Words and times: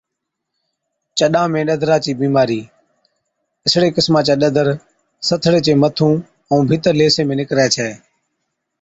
چڏان 1.17 1.47
۾ 1.55 1.61
ڏَدرا 1.67 1.95
چِي 2.03 2.11
بِيمارِي، 2.21 2.61
اِسڙي 3.65 3.89
قِسما 3.95 4.19
چَي 4.27 4.33
ڏَدر 4.41 4.67
سٿڙي 5.27 5.59
چي 5.65 5.73
مٿُون 5.81 6.13
ائُون 6.49 6.61
ڀِيترلي 6.69 7.05
حِصي 7.09 7.23
۾ 7.29 7.33
نِڪرَي 7.39 7.65
ڇَي۔ 7.75 7.89